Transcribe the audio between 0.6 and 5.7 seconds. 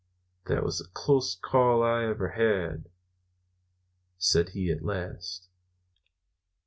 was the closest call I ever had," said he at last.